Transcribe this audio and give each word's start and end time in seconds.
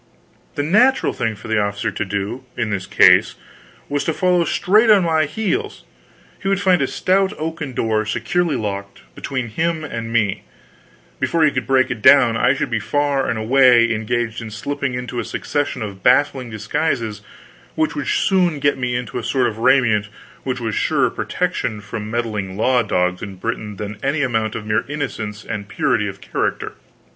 The 0.55 0.63
natural 0.63 1.13
thing 1.13 1.35
for 1.35 1.47
the 1.47 1.59
officer 1.61 1.91
to 1.91 2.03
do, 2.03 2.43
in 2.57 2.71
this 2.71 2.87
case, 2.87 3.35
was 3.87 4.03
to 4.05 4.13
follow 4.15 4.45
straight 4.45 4.89
on 4.89 5.03
my 5.03 5.25
heels; 5.25 5.83
he 6.41 6.47
would 6.47 6.59
find 6.59 6.81
a 6.81 6.87
stout 6.87 7.33
oaken 7.37 7.73
door, 7.73 8.03
securely 8.07 8.55
locked, 8.55 9.01
between 9.13 9.49
him 9.49 9.83
and 9.83 10.11
me; 10.11 10.41
before 11.19 11.43
he 11.43 11.51
could 11.51 11.67
break 11.67 11.91
it 11.91 12.01
down, 12.01 12.35
I 12.35 12.55
should 12.55 12.71
be 12.71 12.79
far 12.79 13.29
away 13.29 13.83
and 13.83 13.93
engaged 13.93 14.41
in 14.41 14.49
slipping 14.49 14.95
into 14.95 15.19
a 15.19 15.23
succession 15.23 15.83
of 15.83 16.01
baffling 16.01 16.49
disguises 16.49 17.21
which 17.75 17.93
would 17.95 18.07
soon 18.07 18.57
get 18.57 18.79
me 18.79 18.95
into 18.95 19.19
a 19.19 19.23
sort 19.23 19.45
of 19.45 19.59
raiment 19.59 20.07
which 20.41 20.59
was 20.59 20.73
a 20.73 20.77
surer 20.79 21.11
protection 21.11 21.79
from 21.79 22.09
meddling 22.09 22.57
law 22.57 22.81
dogs 22.81 23.21
in 23.21 23.35
Britain 23.35 23.75
than 23.75 23.99
any 24.01 24.23
amount 24.23 24.55
of 24.55 24.65
mere 24.65 24.83
innocence 24.87 25.45
and 25.45 25.67
purity 25.67 26.07
of 26.07 26.21
character. 26.21 26.71